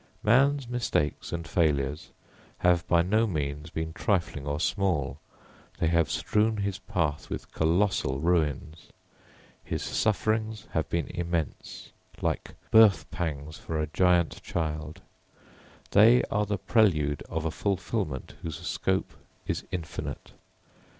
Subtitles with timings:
[0.23, 2.09] Man's mistakes and failures
[2.57, 5.19] have by no means been trifling or small,
[5.77, 8.87] they have strewn his path with colossal ruins;
[9.63, 15.01] his sufferings have been immense, like birth pangs for a giant child;
[15.91, 19.13] they are the prelude of a fulfilment whose scope
[19.45, 20.31] is infinite.